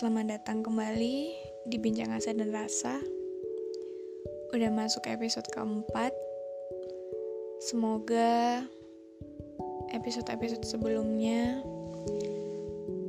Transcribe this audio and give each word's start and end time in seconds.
Selamat 0.00 0.40
datang 0.40 0.64
kembali 0.64 1.16
di 1.68 1.76
Bincang 1.76 2.16
Asa 2.16 2.32
dan 2.32 2.48
Rasa. 2.48 3.04
Udah 4.48 4.72
masuk 4.72 5.04
episode 5.04 5.44
keempat. 5.52 6.16
Semoga 7.60 8.64
episode-episode 9.92 10.64
sebelumnya 10.64 11.60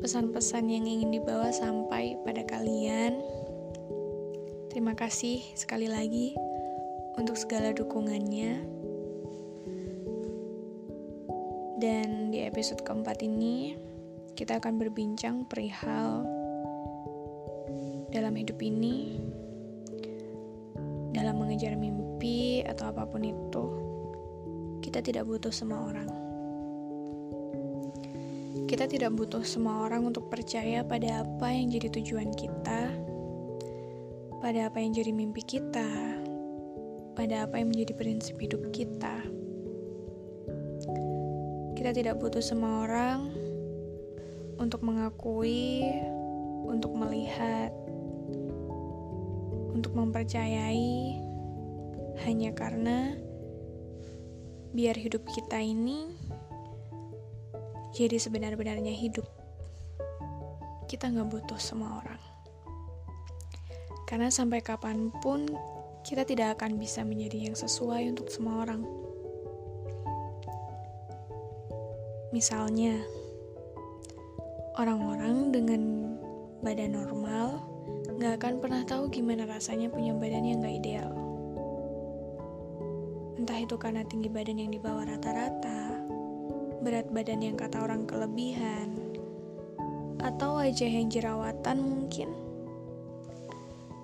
pesan-pesan 0.04 0.68
yang 0.68 0.84
ingin 0.84 1.16
dibawa 1.16 1.48
sampai 1.56 2.20
pada 2.28 2.44
kalian. 2.44 3.24
Terima 4.68 4.92
kasih 4.92 5.40
sekali 5.56 5.88
lagi 5.88 6.36
untuk 7.16 7.40
segala 7.40 7.72
dukungannya. 7.72 8.68
Dan 11.80 12.36
di 12.36 12.44
episode 12.44 12.84
keempat 12.84 13.24
ini, 13.24 13.80
kita 14.36 14.60
akan 14.60 14.76
berbincang 14.76 15.48
perihal 15.48 16.41
dalam 18.12 18.36
hidup 18.36 18.60
ini, 18.60 19.16
dalam 21.16 21.40
mengejar 21.40 21.80
mimpi 21.80 22.60
atau 22.68 22.92
apa 22.92 23.08
pun 23.08 23.24
itu, 23.24 23.66
kita 24.84 25.00
tidak 25.00 25.24
butuh 25.24 25.52
semua 25.52 25.88
orang. 25.88 26.12
Kita 28.68 28.88
tidak 28.88 29.16
butuh 29.16 29.44
semua 29.44 29.88
orang 29.88 30.08
untuk 30.08 30.28
percaya 30.32 30.84
pada 30.84 31.24
apa 31.24 31.52
yang 31.52 31.72
jadi 31.72 31.88
tujuan 31.92 32.32
kita, 32.36 32.92
pada 34.44 34.60
apa 34.68 34.78
yang 34.80 34.92
jadi 34.92 35.12
mimpi 35.12 35.44
kita, 35.44 35.88
pada 37.16 37.48
apa 37.48 37.60
yang 37.60 37.72
menjadi 37.72 37.96
prinsip 37.96 38.36
hidup 38.40 38.64
kita. 38.76 39.24
Kita 41.76 41.92
tidak 41.96 42.20
butuh 42.20 42.44
semua 42.44 42.88
orang 42.88 43.32
untuk 44.62 44.86
mengakui, 44.86 45.84
untuk 46.70 46.94
melihat, 46.94 47.74
untuk 49.82 49.98
mempercayai, 49.98 51.18
hanya 52.22 52.54
karena 52.54 53.18
biar 54.78 54.94
hidup 54.94 55.26
kita 55.34 55.58
ini 55.58 56.14
jadi 57.90 58.22
sebenar-benarnya 58.22 58.94
hidup. 58.94 59.26
Kita 60.86 61.10
nggak 61.10 61.34
butuh 61.34 61.58
semua 61.58 61.98
orang. 61.98 62.22
Karena 64.06 64.30
sampai 64.30 64.62
kapan 64.62 65.10
pun 65.18 65.50
kita 66.06 66.30
tidak 66.30 66.62
akan 66.62 66.78
bisa 66.78 67.02
menjadi 67.02 67.50
yang 67.50 67.58
sesuai 67.58 68.14
untuk 68.14 68.30
semua 68.30 68.62
orang. 68.62 68.86
Misalnya, 72.30 73.02
orang-orang 74.78 75.50
dengan 75.50 75.82
badan 76.62 76.94
normal 76.94 77.71
nggak 78.22 78.38
akan 78.38 78.62
pernah 78.62 78.86
tahu 78.86 79.10
gimana 79.10 79.50
rasanya 79.50 79.90
punya 79.90 80.14
badan 80.14 80.46
yang 80.46 80.62
nggak 80.62 80.78
ideal. 80.78 81.10
Entah 83.34 83.58
itu 83.58 83.74
karena 83.82 84.06
tinggi 84.06 84.30
badan 84.30 84.62
yang 84.62 84.70
di 84.70 84.78
bawah 84.78 85.10
rata-rata, 85.10 86.06
berat 86.86 87.10
badan 87.10 87.42
yang 87.42 87.58
kata 87.58 87.82
orang 87.82 88.06
kelebihan, 88.06 88.94
atau 90.22 90.62
wajah 90.62 90.86
yang 90.86 91.10
jerawatan 91.10 91.82
mungkin. 91.82 92.30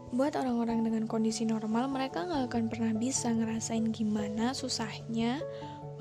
Buat 0.10 0.34
orang-orang 0.34 0.82
dengan 0.82 1.06
kondisi 1.06 1.46
normal, 1.46 1.86
mereka 1.86 2.26
nggak 2.26 2.50
akan 2.50 2.64
pernah 2.74 2.98
bisa 2.98 3.30
ngerasain 3.30 3.94
gimana 3.94 4.58
susahnya 4.58 5.46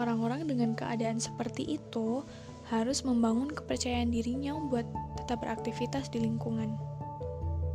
orang-orang 0.00 0.48
dengan 0.48 0.72
keadaan 0.72 1.20
seperti 1.20 1.76
itu 1.76 2.24
harus 2.72 3.04
membangun 3.04 3.52
kepercayaan 3.52 4.08
dirinya 4.08 4.56
buat 4.72 4.88
tetap 5.20 5.44
beraktivitas 5.44 6.08
di 6.08 6.24
lingkungan 6.24 6.95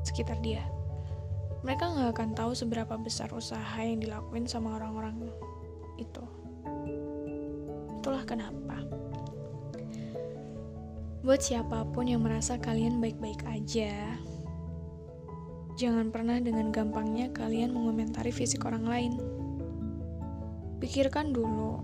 sekitar 0.03 0.38
dia. 0.41 0.63
Mereka 1.62 1.94
nggak 1.94 2.09
akan 2.17 2.29
tahu 2.34 2.51
seberapa 2.57 2.97
besar 2.97 3.29
usaha 3.38 3.78
yang 3.81 4.01
dilakuin 4.01 4.50
sama 4.50 4.81
orang-orang 4.81 5.29
itu. 6.01 6.25
Itulah 8.01 8.25
kenapa. 8.25 8.81
Buat 11.22 11.45
siapa 11.45 11.85
pun 11.94 12.09
yang 12.09 12.25
merasa 12.25 12.57
kalian 12.57 12.97
baik-baik 12.97 13.45
aja, 13.45 14.17
jangan 15.78 16.09
pernah 16.09 16.41
dengan 16.41 16.73
gampangnya 16.73 17.29
kalian 17.29 17.78
mengomentari 17.78 18.33
fisik 18.33 18.66
orang 18.66 18.89
lain. 18.89 19.13
Pikirkan 20.81 21.29
dulu, 21.29 21.78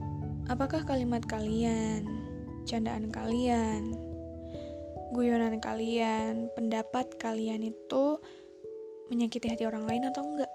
apakah 0.49 0.81
kalimat 0.89 1.21
kalian, 1.21 2.09
candaan 2.65 3.13
kalian, 3.13 4.06
guyonan 5.15 5.59
kalian, 5.63 6.51
pendapat 6.57 7.15
kalian 7.21 7.63
itu 7.63 8.19
menyakiti 9.07 9.47
hati 9.47 9.63
orang 9.63 9.87
lain 9.87 10.03
atau 10.07 10.23
enggak? 10.23 10.51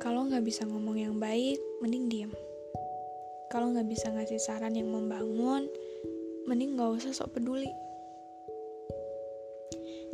Kalau 0.00 0.28
nggak 0.28 0.44
bisa 0.44 0.64
ngomong 0.64 0.96
yang 0.96 1.16
baik, 1.20 1.60
mending 1.84 2.08
diem. 2.08 2.32
Kalau 3.52 3.72
nggak 3.72 3.88
bisa 3.88 4.08
ngasih 4.12 4.40
saran 4.40 4.76
yang 4.76 4.88
membangun, 4.88 5.68
mending 6.48 6.76
nggak 6.76 7.00
usah 7.00 7.12
sok 7.12 7.36
peduli. 7.36 7.68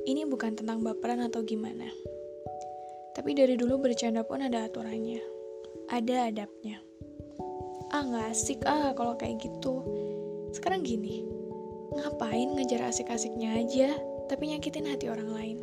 Ini 0.06 0.26
bukan 0.26 0.54
tentang 0.54 0.82
baperan 0.86 1.22
atau 1.26 1.42
gimana. 1.42 1.90
Tapi 3.14 3.34
dari 3.34 3.58
dulu 3.58 3.82
bercanda 3.82 4.22
pun 4.22 4.42
ada 4.42 4.66
aturannya. 4.66 5.22
Ada 5.90 6.30
adabnya. 6.30 6.78
Ah 7.90 8.02
nggak 8.02 8.26
asik 8.30 8.60
ah 8.66 8.94
kalau 8.94 9.14
kayak 9.18 9.42
gitu. 9.42 9.82
Sekarang 10.54 10.82
gini, 10.86 11.26
ngapain 11.94 12.56
ngejar 12.58 12.90
asik-asiknya 12.90 13.62
aja, 13.62 13.94
tapi 14.26 14.50
nyakitin 14.50 14.90
hati 14.90 15.06
orang 15.06 15.30
lain. 15.30 15.58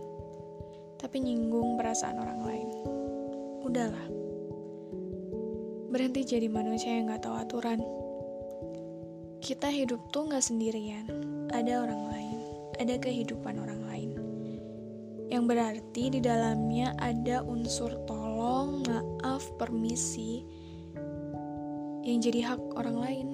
Tapi 1.02 1.20
nyinggung 1.20 1.76
perasaan 1.76 2.16
orang 2.16 2.40
lain. 2.48 2.70
Udahlah. 3.68 4.08
Berhenti 5.92 6.24
jadi 6.24 6.48
manusia 6.48 6.96
yang 6.96 7.12
gak 7.12 7.28
tahu 7.28 7.36
aturan. 7.36 7.80
Kita 9.44 9.68
hidup 9.68 10.00
tuh 10.16 10.32
gak 10.32 10.46
sendirian. 10.46 11.06
Ada 11.52 11.84
orang 11.84 12.04
lain. 12.08 12.38
Ada 12.80 12.96
kehidupan 13.04 13.60
orang 13.60 13.82
lain. 13.92 14.10
Yang 15.28 15.44
berarti 15.50 16.04
di 16.14 16.20
dalamnya 16.22 16.94
ada 17.02 17.44
unsur 17.44 17.94
tolong, 18.06 18.86
maaf, 18.86 19.44
permisi 19.60 20.46
yang 22.04 22.20
jadi 22.20 22.54
hak 22.54 22.62
orang 22.76 22.98
lain. 23.00 23.28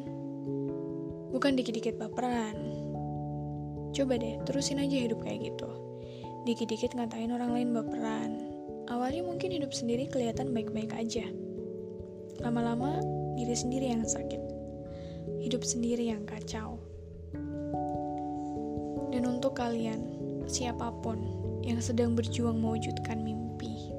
Bukan 1.34 1.58
dikit-dikit 1.58 1.98
baperan. 1.98 2.79
Coba 3.96 4.22
deh, 4.22 4.38
terusin 4.46 4.82
aja 4.82 4.96
hidup 4.96 5.22
kayak 5.26 5.54
gitu. 5.54 5.70
Dikit-dikit 6.46 6.96
ngatain 6.96 7.34
orang 7.34 7.52
lain 7.52 7.70
baperan. 7.74 8.32
Awalnya 8.90 9.22
mungkin 9.22 9.54
hidup 9.54 9.70
sendiri 9.70 10.10
kelihatan 10.10 10.54
baik-baik 10.54 10.94
aja. 10.98 11.26
Lama-lama, 12.42 13.02
diri 13.38 13.54
sendiri 13.54 13.92
yang 13.92 14.08
sakit. 14.08 14.42
Hidup 15.44 15.62
sendiri 15.62 16.10
yang 16.10 16.26
kacau. 16.26 16.80
Dan 19.10 19.26
untuk 19.26 19.58
kalian, 19.58 20.00
siapa 20.46 20.90
pun 21.02 21.18
yang 21.66 21.82
sedang 21.84 22.16
berjuang 22.16 22.58
mewujudkan 22.58 23.22
mimpi, 23.22 23.92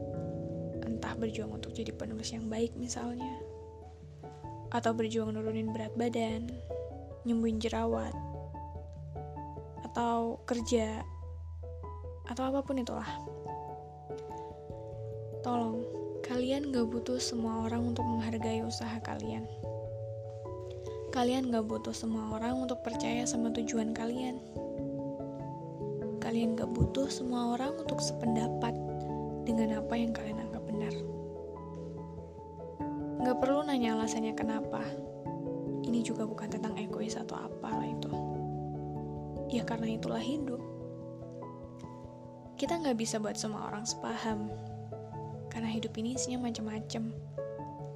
entah 0.82 1.14
berjuang 1.14 1.54
untuk 1.54 1.70
jadi 1.76 1.92
penulis 1.94 2.32
yang 2.32 2.48
baik 2.48 2.74
misalnya, 2.74 3.30
atau 4.72 4.90
berjuang 4.94 5.34
nurunin 5.34 5.70
berat 5.70 5.92
badan, 5.94 6.50
nyembuhin 7.28 7.60
jerawat, 7.60 8.14
atau 9.90 10.38
kerja, 10.46 11.02
atau 12.30 12.42
apa 12.46 12.62
pun 12.62 12.78
itulah. 12.78 13.10
Tolong, 15.42 15.82
kalian 16.22 16.70
gak 16.70 16.86
butuh 16.86 17.18
semua 17.18 17.66
orang 17.66 17.90
untuk 17.90 18.06
menghargai 18.06 18.62
usaha 18.62 19.02
kalian. 19.02 19.42
Kalian 21.10 21.50
gak 21.50 21.66
butuh 21.66 21.90
semua 21.90 22.38
orang 22.38 22.62
untuk 22.62 22.86
percaya 22.86 23.26
sama 23.26 23.50
tujuan 23.50 23.90
kalian. 23.90 24.38
Kalian 26.22 26.54
gak 26.54 26.70
butuh 26.70 27.10
semua 27.10 27.58
orang 27.58 27.74
untuk 27.74 27.98
sependapat 27.98 28.78
yang 30.00 30.16
kalian 30.16 30.40
anggap 30.40 30.64
benar. 30.64 30.94
Gak 33.20 33.36
perlu 33.36 33.60
nanya 33.68 34.00
alasannya 34.00 34.32
kenapa. 34.32 34.80
Ini 35.84 36.00
juga 36.00 36.24
bukan 36.24 36.48
tentang 36.48 36.72
egois 36.80 37.20
atau 37.20 37.36
apalah 37.36 37.84
itu. 37.84 37.99
Ya 39.50 39.66
karena 39.66 39.90
itulah 39.90 40.22
hidup. 40.22 40.62
Kita 42.54 42.78
nggak 42.78 42.98
bisa 42.98 43.18
buat 43.18 43.34
semua 43.34 43.66
orang 43.66 43.82
sepaham. 43.82 44.46
Karena 45.50 45.66
hidup 45.66 45.90
ini 45.98 46.14
isinya 46.14 46.46
macam-macam. 46.46 47.10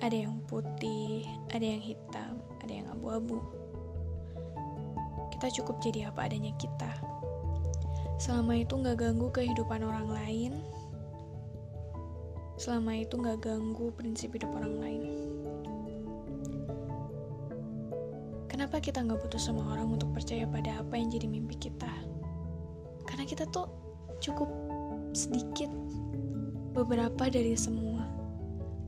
Ada 0.03 0.27
yang 0.27 0.43
putih, 0.51 1.23
ada 1.55 1.63
yang 1.63 1.79
hitam, 1.79 2.43
ada 2.59 2.73
yang 2.75 2.91
abu-abu. 2.91 3.39
Kita 5.31 5.47
cukup 5.63 5.79
jadi 5.79 6.11
apa 6.11 6.27
adanya 6.27 6.51
kita. 6.59 6.91
Selama 8.19 8.59
itu 8.59 8.75
nggak 8.75 8.99
ganggu 8.99 9.31
kehidupan 9.31 9.87
orang 9.87 10.11
lain, 10.11 10.53
selama 12.59 12.99
itu 12.99 13.15
nggak 13.19 13.43
ganggu 13.43 13.91
prinsip 13.95 14.35
hidup 14.35 14.51
orang 14.55 14.75
lain. 14.83 15.03
Kenapa 18.65 18.81
kita 18.81 19.05
nggak 19.05 19.21
butuh 19.29 19.37
semua 19.37 19.77
orang 19.77 19.93
untuk 19.93 20.09
percaya 20.17 20.49
pada 20.49 20.81
apa 20.81 20.97
yang 20.97 21.13
jadi 21.13 21.29
mimpi 21.29 21.53
kita? 21.69 21.93
Karena 23.05 23.29
kita 23.29 23.45
tuh 23.53 23.69
cukup 24.25 24.49
sedikit 25.13 25.69
beberapa 26.73 27.29
dari 27.29 27.53
semua. 27.61 28.09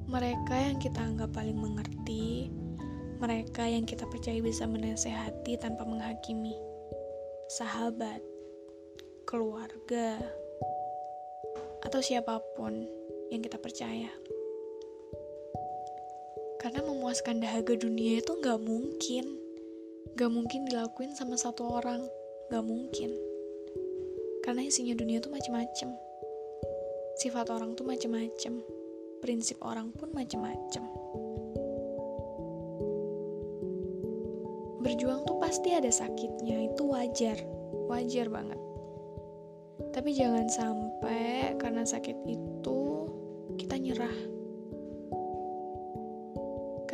Mereka 0.08 0.56
yang 0.56 0.80
kita 0.80 0.96
anggap 0.96 1.36
paling 1.36 1.60
mengerti, 1.60 2.48
mereka 3.20 3.68
yang 3.68 3.84
kita 3.84 4.08
percaya 4.08 4.40
bisa 4.40 4.64
menasehati 4.64 5.60
tanpa 5.60 5.84
menghakimi. 5.84 6.56
Sahabat, 7.52 8.24
keluarga, 9.28 10.16
atau 11.84 12.00
siapa 12.00 12.40
pun 12.56 12.80
yang 13.28 13.44
kita 13.44 13.60
percaya. 13.60 14.08
Karena 16.64 16.80
memuaskan 16.80 17.44
dahaga 17.44 17.76
dunia 17.76 18.24
itu 18.24 18.32
nggak 18.40 18.56
mungkin. 18.56 19.45
Gak 20.16 20.32
mungkin 20.32 20.64
dilakuin 20.64 21.12
sama 21.12 21.36
satu 21.36 21.76
orang. 21.76 22.00
Gak 22.48 22.64
mungkin. 22.64 23.12
Karena 24.40 24.64
isinya 24.64 24.96
dunia 24.96 25.20
tuh 25.20 25.28
macem-macem. 25.28 25.92
Sifat 27.20 27.52
orang 27.52 27.76
tuh 27.76 27.84
macem-macem. 27.84 28.64
Prinsip 29.20 29.60
orang 29.60 29.92
pun 29.92 30.08
macem-macem. 30.16 30.80
Berjuang 34.80 35.28
tuh 35.28 35.36
pasti 35.36 35.76
ada 35.76 35.92
sakitnya, 35.92 36.64
itu 36.64 36.88
wajar. 36.88 37.36
Wajar 37.92 38.32
banget. 38.32 38.60
Tapi 39.92 40.16
jangan 40.16 40.48
sampai 40.48 41.60
karena 41.60 41.84
sakit 41.84 42.24
itu 42.24 43.04
kita 43.60 43.76
nyerah. 43.76 44.35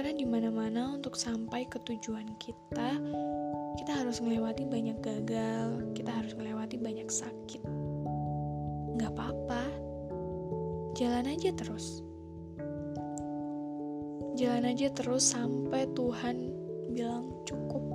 Karena 0.02 0.18
di 0.18 0.26
mana-mana 0.26 0.98
untuk 0.98 1.14
sampai 1.14 1.62
ke 1.70 1.78
tujuan 1.78 2.34
kita, 2.34 2.98
kita 3.78 3.92
harus 4.02 4.18
melewati 4.18 4.66
banyak 4.66 4.98
gagal, 4.98 5.94
kita 5.94 6.10
harus 6.10 6.34
melewati 6.34 6.74
banyak 6.74 7.06
sakit. 7.06 7.62
Nggak 8.98 9.14
apa-apa, 9.14 9.62
jalan 10.98 11.30
aja 11.30 11.54
terus. 11.54 12.02
Jalan 14.34 14.74
aja 14.74 14.90
terus 14.90 15.22
sampai 15.22 15.86
Tuhan 15.94 16.50
bilang 16.98 17.38
cukup. 17.46 17.86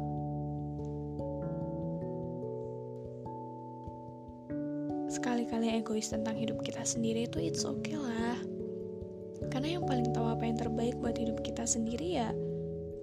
Sekali-kali 5.12 5.75
egois 5.75 6.07
tentang 6.07 6.39
hidup 6.39 6.63
kita 6.63 6.88
sendiri 6.88 7.27
itu 7.27 7.44
it's 7.44 7.68
okay 7.68 8.00
lah 8.00 8.56
karena 9.49 9.79
yang 9.79 9.83
paling 9.88 10.11
tahu 10.11 10.27
apa 10.27 10.44
yang 10.44 10.57
terbaik 10.59 10.95
buat 10.99 11.15
hidup 11.17 11.39
kita 11.41 11.63
sendiri 11.63 12.19
ya 12.19 12.29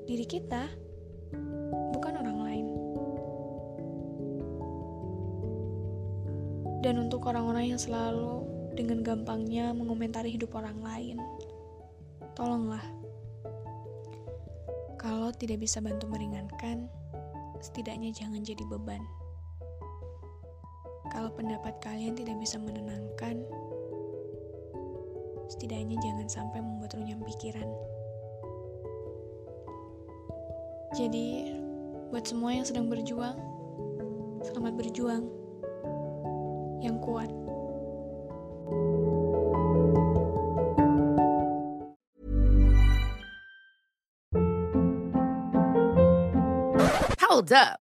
diri 0.05 0.27
kita, 0.29 0.69
bukan 1.97 2.13
orang 2.21 2.39
lain. 2.45 2.67
Dan 6.85 7.01
untuk 7.01 7.25
orang-orang 7.25 7.73
yang 7.73 7.81
selalu 7.81 8.45
dengan 8.77 9.01
gampangnya 9.01 9.73
mengomentari 9.73 10.37
hidup 10.37 10.53
orang 10.53 10.77
lain, 10.85 11.17
tolonglah. 12.37 12.85
Kalau 15.01 15.33
tidak 15.33 15.65
bisa 15.65 15.81
bantu 15.81 16.05
meringankan, 16.13 16.89
setidaknya 17.65 18.13
jangan 18.13 18.45
jadi 18.45 18.65
beban. 18.69 19.01
Kalau 21.09 21.33
pendapat 21.33 21.81
kalian 21.81 22.13
tidak 22.13 22.37
bisa 22.37 22.61
menenangkan, 22.61 23.41
setidaknya 25.53 26.01
jangan 26.01 26.27
sampai 26.31 26.59
membuat 26.65 26.97
runyam 26.97 27.21
pikiran. 27.25 27.69
Jadi, 30.95 31.51
buat 32.15 32.23
semua 32.23 32.55
yang 32.55 32.63
sedang 32.63 32.87
berjuang, 32.87 33.35
selamat 34.47 34.73
berjuang. 34.79 35.27
Yang 36.85 36.97
kuat. 37.03 37.31
Hold 47.25 47.51
up. 47.51 47.84